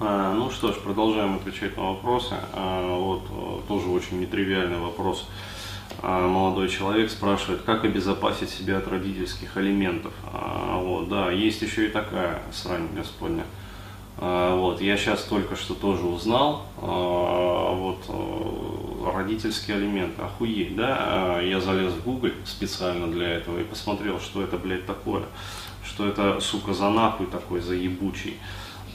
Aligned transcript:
А, 0.00 0.34
ну 0.34 0.50
что 0.50 0.72
ж, 0.72 0.76
продолжаем 0.76 1.36
отвечать 1.36 1.76
на 1.76 1.90
вопросы. 1.90 2.34
А, 2.54 2.96
вот 2.96 3.22
э, 3.30 3.68
тоже 3.68 3.88
очень 3.88 4.20
нетривиальный 4.20 4.78
вопрос. 4.78 5.28
А, 6.02 6.26
молодой 6.26 6.68
человек 6.68 7.10
спрашивает, 7.10 7.62
как 7.62 7.84
обезопасить 7.84 8.50
себя 8.50 8.78
от 8.78 8.88
родительских 8.88 9.56
алиментов. 9.56 10.12
Вот, 10.32 11.08
да, 11.08 11.30
есть 11.30 11.62
еще 11.62 11.86
и 11.86 11.90
такая 11.90 12.42
срань 12.52 12.88
Господня. 12.94 13.44
Вот, 14.18 14.80
я 14.80 14.96
сейчас 14.96 15.22
только 15.24 15.56
что 15.56 15.74
тоже 15.74 16.04
узнал, 16.04 16.66
вот, 16.76 18.04
э, 18.08 19.10
родительский 19.14 19.74
алимент, 19.74 20.18
охуеть, 20.20 20.76
да, 20.76 21.40
я 21.40 21.60
залез 21.60 21.94
в 21.94 22.04
Google 22.04 22.30
специально 22.44 23.06
для 23.10 23.28
этого 23.28 23.58
и 23.58 23.64
посмотрел, 23.64 24.20
что 24.20 24.42
это, 24.42 24.58
блядь, 24.58 24.86
такое, 24.86 25.24
что 25.84 26.06
это, 26.06 26.40
сука, 26.40 26.74
за 26.74 26.90
нахуй 26.90 27.26
такой, 27.26 27.60
за 27.60 27.74
ебучий. 27.74 28.36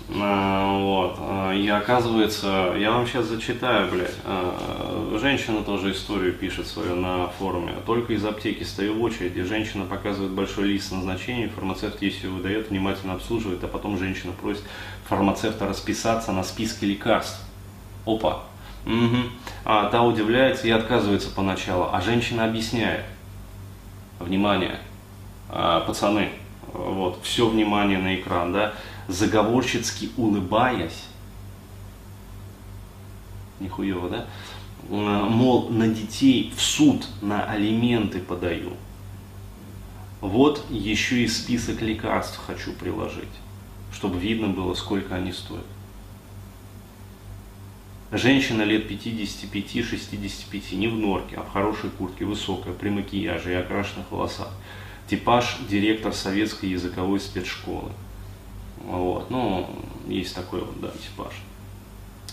А, 0.09 0.79
вот. 0.79 1.17
А, 1.19 1.53
и 1.53 1.67
оказывается, 1.67 2.73
я 2.77 2.91
вам 2.91 3.05
сейчас 3.05 3.25
зачитаю, 3.25 3.91
блядь. 3.91 4.15
А, 4.23 5.17
женщина 5.19 5.63
тоже 5.63 5.91
историю 5.91 6.33
пишет 6.33 6.67
свою 6.67 6.95
на 6.95 7.27
форуме. 7.27 7.73
Только 7.85 8.13
из 8.13 8.25
аптеки 8.25 8.63
стою 8.63 8.95
в 8.95 9.01
очереди. 9.01 9.43
Женщина 9.43 9.85
показывает 9.85 10.31
большой 10.31 10.69
лист 10.69 10.91
назначений, 10.91 11.49
фармацевт 11.49 12.01
ей 12.01 12.11
все 12.11 12.29
выдает, 12.29 12.69
внимательно 12.69 13.13
обслуживает, 13.13 13.63
а 13.63 13.67
потом 13.67 13.97
женщина 13.97 14.31
просит 14.31 14.63
фармацевта 15.09 15.67
расписаться 15.67 16.31
на 16.31 16.43
списке 16.43 16.85
лекарств. 16.85 17.41
Опа. 18.05 18.43
Угу. 18.85 19.17
А 19.65 19.89
та 19.89 20.03
удивляется 20.03 20.67
и 20.67 20.71
отказывается 20.71 21.29
поначалу, 21.29 21.89
а 21.91 21.99
женщина 21.99 22.45
объясняет. 22.45 23.03
Внимание, 24.19 24.79
пацаны, 25.49 26.29
вот, 26.73 27.19
все 27.21 27.47
внимание 27.47 27.99
на 27.99 28.15
экран, 28.15 28.53
да, 28.53 28.73
заговорщицки 29.07 30.11
улыбаясь, 30.17 31.03
нихуево, 33.59 34.09
да, 34.09 34.27
мол, 34.89 35.69
на 35.69 35.87
детей 35.87 36.53
в 36.55 36.61
суд 36.61 37.07
на 37.21 37.43
алименты 37.43 38.19
подаю. 38.19 38.73
Вот 40.21 40.65
еще 40.69 41.23
и 41.23 41.27
список 41.27 41.81
лекарств 41.81 42.39
хочу 42.45 42.73
приложить, 42.73 43.25
чтобы 43.93 44.19
видно 44.19 44.47
было, 44.47 44.73
сколько 44.73 45.15
они 45.15 45.31
стоят. 45.31 45.65
Женщина 48.11 48.61
лет 48.61 48.89
55-65, 48.89 50.75
не 50.75 50.87
в 50.87 50.95
норке, 50.95 51.35
а 51.35 51.43
в 51.43 51.51
хорошей 51.51 51.89
куртке, 51.89 52.23
высокая, 52.23 52.73
при 52.73 52.89
макияже 52.89 53.51
и 53.51 53.55
окрашенных 53.55 54.09
волосах. 54.11 54.49
Типаж 55.09 55.57
директор 55.69 56.13
советской 56.13 56.69
языковой 56.69 57.19
спецшколы. 57.19 57.91
Вот, 58.85 59.29
ну, 59.29 59.69
есть 60.07 60.35
такой 60.35 60.61
вот, 60.61 60.79
да, 60.79 60.89
типаж. 60.89 61.33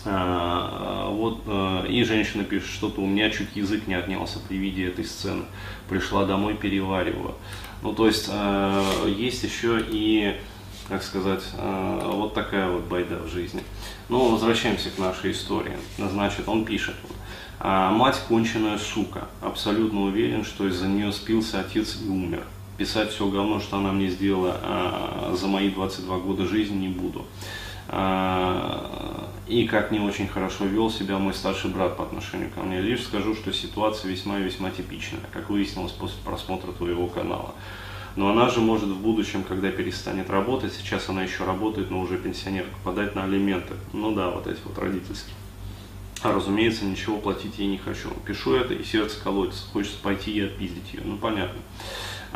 А, 0.07 1.09
вот, 1.09 1.41
а, 1.47 1.83
и 1.85 2.03
женщина 2.03 2.43
пишет, 2.43 2.69
что-то 2.69 3.01
у 3.01 3.07
меня 3.07 3.29
чуть 3.31 3.55
язык 3.55 3.87
не 3.87 3.95
отнялся 3.95 4.39
при 4.39 4.57
виде 4.57 4.85
этой 4.85 5.03
сцены. 5.03 5.45
Пришла 5.89 6.25
домой, 6.25 6.55
перевариваю. 6.55 7.33
Ну, 7.81 7.93
то 7.93 8.05
есть, 8.05 8.27
а, 8.29 9.05
есть 9.07 9.43
еще 9.43 9.83
и, 9.89 10.35
как 10.87 11.01
сказать, 11.01 11.43
а, 11.57 12.11
вот 12.11 12.35
такая 12.35 12.69
вот 12.69 12.83
байда 12.83 13.17
в 13.17 13.29
жизни. 13.29 13.63
Ну, 14.09 14.29
возвращаемся 14.29 14.91
к 14.91 14.99
нашей 14.99 15.31
истории. 15.31 15.77
Значит, 15.97 16.47
он 16.47 16.65
пишет. 16.65 16.95
Мать 17.59 18.21
конченая 18.27 18.77
сука. 18.77 19.27
Абсолютно 19.41 20.01
уверен, 20.01 20.43
что 20.43 20.67
из-за 20.67 20.87
нее 20.87 21.11
спился 21.11 21.61
отец 21.61 21.97
и 22.03 22.07
умер 22.07 22.43
писать 22.77 23.11
все 23.11 23.27
говно, 23.27 23.59
что 23.59 23.77
она 23.77 23.91
мне 23.91 24.09
сделала 24.09 24.59
а, 24.61 25.35
за 25.37 25.47
мои 25.47 25.69
22 25.69 26.17
года 26.19 26.45
жизни 26.45 26.75
не 26.75 26.87
буду. 26.89 27.25
А, 27.87 29.29
и 29.47 29.67
как 29.67 29.91
не 29.91 29.99
очень 29.99 30.27
хорошо 30.27 30.65
вел 30.65 30.89
себя 30.89 31.17
мой 31.17 31.33
старший 31.33 31.69
брат 31.69 31.97
по 31.97 32.03
отношению 32.03 32.49
ко 32.49 32.61
мне. 32.61 32.81
Лишь 32.81 33.03
скажу, 33.03 33.35
что 33.35 33.53
ситуация 33.53 34.09
весьма 34.11 34.39
и 34.39 34.43
весьма 34.43 34.71
типичная, 34.71 35.21
как 35.31 35.49
выяснилось 35.49 35.91
после 35.91 36.17
просмотра 36.23 36.71
твоего 36.71 37.07
канала. 37.07 37.53
Но 38.15 38.29
она 38.29 38.49
же 38.49 38.61
может 38.61 38.89
в 38.89 38.97
будущем, 38.97 39.43
когда 39.43 39.69
перестанет 39.69 40.29
работать, 40.29 40.73
сейчас 40.73 41.09
она 41.09 41.23
еще 41.23 41.43
работает, 41.43 41.91
но 41.91 41.99
уже 41.99 42.17
пенсионерка, 42.17 42.73
подать 42.83 43.13
на 43.13 43.25
алименты. 43.25 43.73
Ну 43.93 44.13
да, 44.13 44.29
вот 44.29 44.47
эти 44.47 44.59
вот 44.63 44.77
родительские. 44.79 45.35
А 46.21 46.31
разумеется, 46.31 46.85
ничего 46.85 47.17
платить 47.17 47.59
я 47.59 47.67
не 47.67 47.77
хочу. 47.77 48.09
Пишу 48.25 48.55
это, 48.55 48.73
и 48.73 48.83
сердце 48.83 49.21
колотится. 49.21 49.67
Хочется 49.71 49.99
пойти 50.01 50.31
и 50.31 50.41
отпиздить 50.41 50.93
ее. 50.93 51.01
Ну 51.03 51.17
понятно 51.17 51.59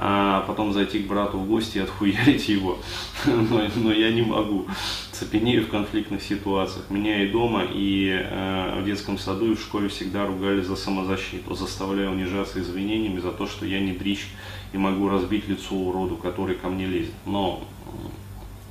а 0.02 0.46
потом 0.48 0.72
зайти 0.72 1.00
к 1.00 1.08
брату 1.08 1.38
в 1.38 1.46
гости 1.46 1.78
и 1.78 1.82
отхуярить 1.82 2.48
его. 2.48 2.78
но, 3.26 3.64
но 3.76 3.92
я 3.92 4.12
не 4.12 4.22
могу. 4.22 4.66
Цепенею 5.12 5.66
в 5.66 5.70
конфликтных 5.70 6.24
ситуациях. 6.24 6.90
Меня 6.90 7.22
и 7.22 7.30
дома, 7.30 7.64
и 7.70 8.10
э, 8.10 8.80
в 8.82 8.86
детском 8.86 9.18
саду, 9.18 9.52
и 9.52 9.56
в 9.56 9.60
школе 9.60 9.90
всегда 9.90 10.26
ругали 10.26 10.62
за 10.62 10.78
самозащиту, 10.78 11.54
заставляя 11.54 12.10
унижаться 12.10 12.62
извинениями 12.62 13.20
за 13.20 13.32
то, 13.32 13.46
что 13.46 13.66
я 13.66 13.82
не 13.82 13.92
дрищ 13.92 14.28
и 14.72 14.78
могу 14.78 15.10
разбить 15.10 15.50
лицо 15.50 15.76
уроду, 15.76 16.16
который 16.16 16.56
ко 16.56 16.70
мне 16.70 16.86
лезет. 16.86 17.14
Но 17.26 17.62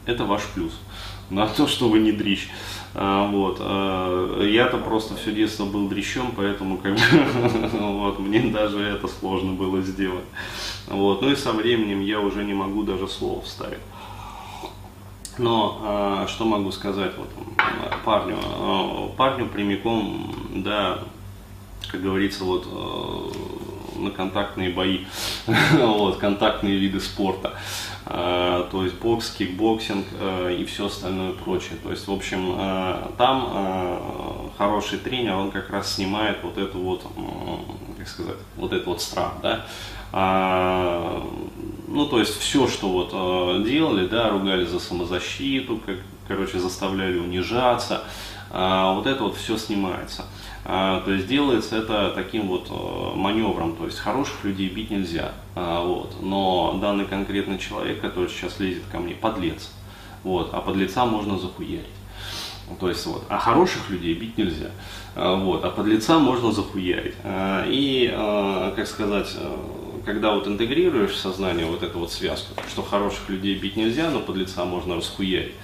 это 0.08 0.24
ваш 0.24 0.42
плюс. 0.54 0.72
На 1.30 1.46
то, 1.46 1.66
что 1.66 1.91
вы 1.91 1.98
не 1.98 2.12
дрищ. 2.12 2.48
А, 2.94 3.28
вот. 3.30 3.58
А, 3.60 4.42
я-то 4.42 4.78
просто 4.78 5.14
все 5.16 5.32
детство 5.32 5.66
был 5.66 5.88
дрищом, 5.88 6.32
поэтому 6.34 6.78
как 6.78 6.94
бы, 6.94 7.00
вот, 7.78 8.19
мне 8.19 8.41
даже 8.41 8.80
это 8.80 9.06
сложно 9.06 9.52
было 9.52 9.82
сделать. 9.82 10.24
Вот. 10.86 11.20
Ну 11.20 11.30
и 11.30 11.36
со 11.36 11.52
временем 11.52 12.00
я 12.00 12.20
уже 12.20 12.42
не 12.42 12.54
могу 12.54 12.82
даже 12.82 13.06
слово 13.06 13.42
вставить. 13.42 13.78
Но 15.36 15.78
а, 15.84 16.26
что 16.26 16.46
могу 16.46 16.72
сказать 16.72 17.12
вот, 17.19 17.28
парню? 18.04 18.38
Парню 19.19 19.46
прямиком, 19.46 20.34
да, 20.54 21.00
как 21.92 22.02
говорится, 22.02 22.44
вот 22.44 22.66
на 23.98 24.10
контактные 24.10 24.70
бои, 24.70 25.04
вот, 25.72 26.16
контактные 26.19 26.78
виды 26.78 27.00
спорта. 27.00 27.54
Э, 28.10 28.66
то 28.70 28.84
есть 28.84 28.98
бокс, 28.98 29.31
кикбоксинг 29.31 30.06
э, 30.19 30.56
и 30.59 30.64
все 30.64 30.86
остальное 30.86 31.32
прочее. 31.32 31.78
То 31.82 31.91
есть, 31.91 32.08
в 32.08 32.12
общем, 32.12 32.54
э, 32.58 32.97
там 33.19 34.50
хороший 34.56 34.98
тренер, 34.98 35.34
он 35.34 35.50
как 35.50 35.70
раз 35.70 35.94
снимает 35.94 36.38
вот 36.42 36.56
эту 36.56 36.78
вот, 36.78 37.04
как 37.98 38.08
сказать, 38.08 38.37
вот 38.56 38.72
этот 38.72 38.87
вот 38.87 39.03
страх, 39.03 39.34
да. 39.42 39.66
А, 40.10 41.22
ну, 41.87 42.06
то 42.06 42.19
есть 42.19 42.38
все, 42.38 42.66
что 42.66 42.88
вот 42.88 43.64
делали, 43.64 44.06
да, 44.06 44.31
ругали 44.31 44.64
за 44.64 44.81
самозащиту, 44.81 45.78
как, 45.84 45.97
короче, 46.26 46.58
заставляли 46.58 47.19
унижаться, 47.19 48.04
вот 48.50 49.06
это 49.06 49.25
вот 49.25 49.36
все 49.36 49.56
снимается. 49.56 50.25
А, 50.70 51.00
то 51.00 51.12
есть 51.12 51.26
делается 51.26 51.76
это 51.78 52.12
таким 52.14 52.47
вот 52.47 52.69
э, 52.69 53.16
маневром, 53.16 53.75
то 53.75 53.86
есть 53.86 53.98
хороших 53.98 54.44
людей 54.44 54.69
бить 54.69 54.91
нельзя, 54.91 55.32
а, 55.54 55.82
вот, 55.82 56.16
но 56.20 56.78
данный 56.78 57.06
конкретный 57.06 57.58
человек, 57.58 58.03
который 58.03 58.28
сейчас 58.28 58.60
лезет 58.60 58.82
ко 58.92 58.98
мне, 58.98 59.14
подлец, 59.14 59.70
вот, 60.25 60.50
а 60.53 60.60
подлеца 60.60 61.06
можно 61.06 61.38
захуярить. 61.38 61.87
То 62.78 62.91
есть 62.91 63.06
вот, 63.06 63.25
а 63.31 63.38
хороших 63.38 63.88
людей 63.88 64.12
бить 64.12 64.37
нельзя, 64.37 64.70
а, 65.16 65.37
вот, 65.37 65.64
а 65.64 65.70
подлеца 65.70 66.19
можно 66.19 66.53
захуярить. 66.53 67.14
И, 67.25 68.12
как 68.76 68.87
сказать, 68.87 69.34
когда 70.04 70.34
вот 70.34 70.47
интегрируешь 70.47 71.12
в 71.12 71.16
сознание 71.16 71.64
вот 71.64 71.82
эту 71.82 71.98
вот 71.98 72.12
связку, 72.12 72.53
что 72.69 72.82
хороших 72.82 73.31
людей 73.31 73.54
бить 73.54 73.76
нельзя, 73.76 74.10
но 74.10 74.20
подлеца 74.20 74.66
можно 74.66 74.97
расхуярить, 74.97 75.54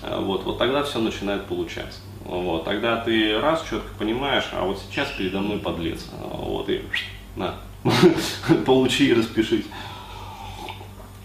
вот, 0.00 0.44
вот 0.44 0.56
тогда 0.56 0.82
все 0.84 1.00
начинает 1.00 1.44
получаться. 1.44 2.00
Вот, 2.24 2.64
тогда 2.64 2.96
ты 2.96 3.38
раз 3.38 3.62
четко 3.62 3.88
понимаешь, 3.98 4.44
а 4.52 4.64
вот 4.64 4.80
сейчас 4.80 5.10
передо 5.10 5.40
мной 5.40 5.58
подлец. 5.58 6.06
Вот, 6.20 6.68
и 6.68 6.82
на, 7.36 7.56
получи 8.66 9.08
и 9.08 9.14
распишись. 9.14 9.66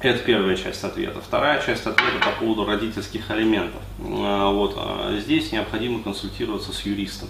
Это 0.01 0.19
первая 0.19 0.55
часть 0.55 0.83
ответа. 0.83 1.19
Вторая 1.19 1.61
часть 1.61 1.85
ответа 1.85 2.19
по 2.23 2.31
поводу 2.39 2.65
родительских 2.65 3.29
алиментов. 3.31 3.81
А, 4.01 4.49
вот, 4.49 4.75
а, 4.77 5.17
здесь 5.19 5.51
необходимо 5.51 6.01
консультироваться 6.01 6.71
с 6.71 6.85
юристом. 6.85 7.27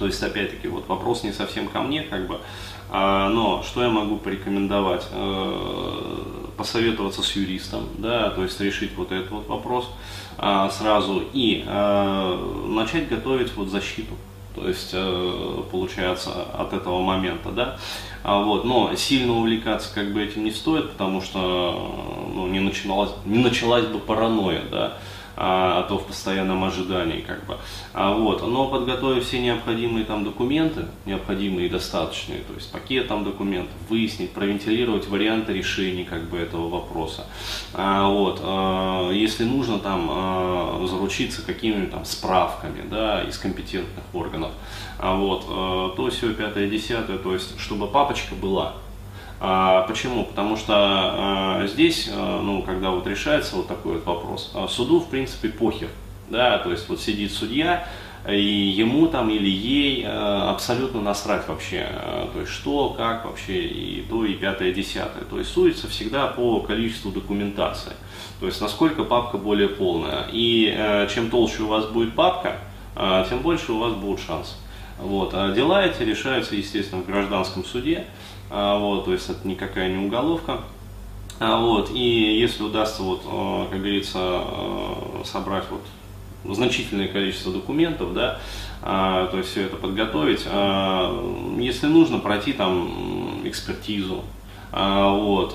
То 0.00 0.06
есть, 0.06 0.22
опять-таки, 0.22 0.66
вот 0.66 0.88
вопрос 0.88 1.24
не 1.24 1.32
совсем 1.32 1.68
ко 1.68 1.82
мне, 1.82 2.02
как 2.02 2.26
бы, 2.26 2.40
а, 2.88 3.28
но 3.28 3.62
что 3.62 3.82
я 3.82 3.90
могу 3.90 4.16
порекомендовать? 4.16 5.06
Э, 5.12 6.40
посоветоваться 6.56 7.22
с 7.22 7.36
юристом, 7.36 7.86
да, 7.98 8.30
то 8.30 8.42
есть 8.42 8.58
решить 8.60 8.92
вот 8.96 9.12
этот 9.12 9.30
вот 9.30 9.46
вопрос 9.46 9.90
а, 10.38 10.70
сразу 10.70 11.22
и 11.34 11.64
а, 11.66 12.66
начать 12.66 13.10
готовить 13.10 13.54
вот 13.56 13.68
защиту. 13.68 14.14
То 14.54 14.66
есть, 14.66 14.90
э, 14.94 15.62
получается, 15.70 16.30
от 16.54 16.72
этого 16.72 17.02
момента, 17.02 17.50
да. 17.50 17.78
А 18.22 18.42
вот, 18.42 18.64
но 18.64 18.94
сильно 18.94 19.34
увлекаться 19.34 19.94
как 19.94 20.14
бы 20.14 20.22
этим 20.22 20.44
не 20.44 20.50
стоит, 20.50 20.90
потому 20.92 21.20
что 21.20 22.30
ну, 22.34 22.46
не, 22.46 22.60
начиналась, 22.60 23.10
не 23.26 23.38
началась 23.38 23.84
бы 23.84 23.98
паранойя, 23.98 24.62
да. 24.70 24.96
А, 25.42 25.78
а 25.78 25.82
то 25.84 25.96
в 25.96 26.06
постоянном 26.06 26.62
ожидании 26.64 27.22
как 27.22 27.46
бы. 27.46 27.56
А, 27.94 28.12
вот, 28.12 28.46
но 28.46 28.68
подготовив 28.68 29.24
все 29.24 29.40
необходимые 29.40 30.04
там 30.04 30.22
документы, 30.22 30.84
необходимые 31.06 31.66
и 31.66 31.70
достаточные, 31.70 32.40
то 32.40 32.52
есть 32.52 32.70
пакет 32.70 33.08
там 33.08 33.24
документов, 33.24 33.72
выяснить, 33.88 34.32
провентилировать 34.32 35.08
варианты 35.08 35.54
решения 35.54 36.04
как 36.04 36.28
бы 36.28 36.36
этого 36.36 36.68
вопроса. 36.68 37.24
А, 37.72 38.06
вот, 38.06 38.40
а, 38.42 39.10
если 39.12 39.44
нужно 39.44 39.78
там 39.78 40.08
а, 40.10 40.86
заручиться 40.86 41.40
какими-нибудь 41.40 41.90
там 41.90 42.04
справками, 42.04 42.82
да, 42.90 43.22
из 43.22 43.38
компетентных 43.38 44.04
органов, 44.12 44.50
а, 44.98 45.16
вот, 45.16 45.46
а, 45.48 45.94
то 45.96 46.10
все 46.10 46.34
пятое, 46.34 46.68
десятое, 46.68 47.16
то 47.16 47.32
есть 47.32 47.58
чтобы 47.58 47.86
папочка 47.86 48.34
была, 48.34 48.74
почему? 49.40 50.24
Потому 50.24 50.56
что 50.56 50.74
а, 50.76 51.66
здесь, 51.66 52.10
а, 52.12 52.42
ну, 52.42 52.62
когда 52.62 52.90
вот 52.90 53.06
решается 53.06 53.56
вот 53.56 53.68
такой 53.68 53.94
вот 53.94 54.04
вопрос, 54.04 54.52
а, 54.54 54.68
суду, 54.68 55.00
в 55.00 55.08
принципе, 55.08 55.48
похер, 55.48 55.88
да, 56.28 56.58
то 56.58 56.70
есть 56.70 56.88
вот 56.88 57.00
сидит 57.00 57.32
судья, 57.32 57.88
и 58.28 58.44
ему 58.44 59.06
там 59.06 59.30
или 59.30 59.48
ей 59.48 60.04
а, 60.06 60.50
абсолютно 60.50 61.00
насрать 61.00 61.48
вообще, 61.48 61.86
а, 61.88 62.30
то 62.32 62.40
есть 62.40 62.52
что, 62.52 62.90
как 62.90 63.24
вообще, 63.24 63.62
и 63.62 64.02
то, 64.02 64.26
и 64.26 64.34
пятое, 64.34 64.68
и 64.68 64.74
десятое. 64.74 65.24
То 65.24 65.38
есть 65.38 65.50
судится 65.50 65.88
всегда 65.88 66.26
по 66.26 66.60
количеству 66.60 67.10
документации, 67.10 67.92
то 68.40 68.46
есть 68.46 68.60
насколько 68.60 69.04
папка 69.04 69.38
более 69.38 69.68
полная. 69.68 70.26
И 70.32 70.70
а, 70.76 71.06
чем 71.06 71.30
толще 71.30 71.62
у 71.62 71.68
вас 71.68 71.86
будет 71.86 72.14
папка, 72.14 72.58
а, 72.94 73.26
тем 73.26 73.40
больше 73.40 73.72
у 73.72 73.78
вас 73.78 73.94
будут 73.94 74.20
шансы. 74.20 74.56
Вот. 75.02 75.30
А 75.34 75.52
дела 75.52 75.84
эти 75.84 76.02
решаются, 76.02 76.54
естественно, 76.54 77.02
в 77.02 77.06
гражданском 77.06 77.64
суде. 77.64 78.06
А, 78.50 78.78
вот, 78.78 79.04
то 79.04 79.12
есть 79.12 79.30
это 79.30 79.46
никакая 79.46 79.88
не 79.88 80.04
уголовка. 80.04 80.60
А, 81.38 81.60
вот, 81.60 81.90
и 81.94 82.38
если 82.38 82.62
удастся, 82.62 83.02
вот, 83.02 83.22
а, 83.26 83.68
как 83.70 83.78
говорится, 83.78 84.42
собрать 85.24 85.64
вот 85.70 85.82
значительное 86.56 87.08
количество 87.08 87.52
документов, 87.52 88.14
да, 88.14 88.40
то 88.82 89.36
есть 89.36 89.50
все 89.50 89.64
это 89.64 89.76
подготовить, 89.76 90.46
если 91.58 91.86
нужно 91.86 92.18
пройти 92.18 92.54
там 92.54 93.42
экспертизу, 93.44 94.24
вот, 94.72 95.54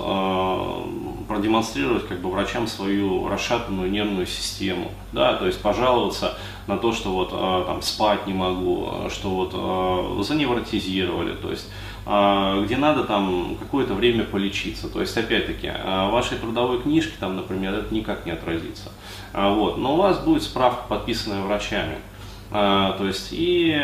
продемонстрировать 1.28 2.08
как 2.08 2.20
бы 2.22 2.30
врачам 2.30 2.68
свою 2.68 3.28
расшатанную 3.28 3.90
нервную 3.90 4.28
систему, 4.28 4.92
да, 5.12 5.34
то 5.36 5.48
есть 5.48 5.62
пожаловаться 5.62 6.38
на 6.68 6.78
то, 6.78 6.92
что 6.92 7.12
вот 7.12 7.32
там 7.68 7.82
спать 7.82 8.28
не 8.28 8.34
могу, 8.34 9.10
что 9.10 9.30
вот 9.30 10.26
заневротизировали, 10.26 11.34
то 11.34 11.52
есть 11.52 11.68
а, 12.08 12.64
где 12.64 12.78
надо 12.78 13.04
там 13.04 13.58
какое-то 13.60 13.96
время 13.96 14.24
полечиться. 14.24 14.88
То 14.88 15.02
есть, 15.02 15.18
опять-таки, 15.18 15.72
а, 15.74 16.10
вашей 16.12 16.38
трудовой 16.38 16.82
книжке, 16.82 17.14
там, 17.20 17.36
например, 17.36 17.74
это 17.74 17.94
никак 17.94 18.26
не 18.26 18.32
отразится. 18.32 18.92
А, 19.34 19.54
вот. 19.54 19.78
Но 19.78 19.96
у 19.96 19.98
вас 19.98 20.20
будет 20.20 20.44
справка, 20.44 20.84
подписанная 20.88 21.42
врачами. 21.42 21.98
То 22.52 23.00
есть, 23.02 23.30
и, 23.32 23.76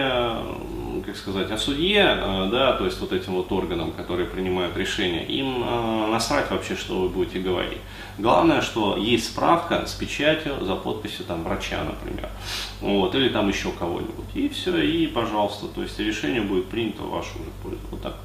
как 1.04 1.16
сказать, 1.16 1.52
о 1.52 1.58
судье, 1.58 2.04
да, 2.52 2.74
то 2.74 2.86
есть 2.86 3.00
вот 3.00 3.12
этим 3.14 3.34
вот 3.34 3.52
органам, 3.52 3.92
которые 3.92 4.28
принимают 4.28 4.76
решения, 4.78 5.26
им 5.26 5.62
насрать 6.12 6.50
вообще, 6.52 6.76
что 6.76 7.02
вы 7.02 7.10
будете 7.10 7.40
говорить. 7.40 7.80
Главное, 8.18 8.62
что 8.62 8.98
есть 8.98 9.28
справка 9.28 9.86
с 9.86 9.94
печатью 9.94 10.64
за 10.64 10.76
подписью 10.76 11.26
там 11.26 11.44
врача, 11.44 11.84
например, 11.84 12.30
вот, 12.82 13.16
или 13.16 13.30
там 13.30 13.48
еще 13.50 13.72
кого-нибудь. 13.72 14.36
И 14.36 14.50
все, 14.50 14.78
и 14.78 15.08
пожалуйста, 15.08 15.68
то 15.68 15.82
есть 15.82 16.00
решение 16.00 16.42
будет 16.42 16.68
принято 16.68 17.04
в 17.04 17.10
вашу 17.10 17.40
уже 17.40 17.50
пользу. 17.64 17.80
Вот 17.90 18.02
так. 18.02 18.16